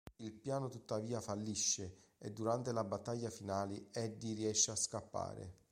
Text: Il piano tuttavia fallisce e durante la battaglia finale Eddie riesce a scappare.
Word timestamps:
Il 0.15 0.33
piano 0.33 0.67
tuttavia 0.67 1.21
fallisce 1.21 2.15
e 2.17 2.31
durante 2.31 2.71
la 2.73 2.83
battaglia 2.83 3.29
finale 3.29 3.89
Eddie 3.91 4.33
riesce 4.33 4.71
a 4.71 4.75
scappare. 4.75 5.59